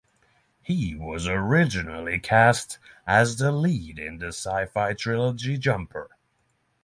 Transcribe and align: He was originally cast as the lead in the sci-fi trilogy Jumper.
He 0.63 0.95
was 0.95 1.27
originally 1.27 2.17
cast 2.17 2.79
as 3.05 3.37
the 3.37 3.51
lead 3.51 3.99
in 3.99 4.17
the 4.17 4.29
sci-fi 4.31 4.93
trilogy 4.95 5.59
Jumper. 5.59 6.09